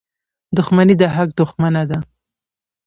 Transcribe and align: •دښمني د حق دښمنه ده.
•دښمني 0.57 0.95
د 1.01 1.03
حق 1.15 1.29
دښمنه 1.39 1.83
ده. 1.89 1.97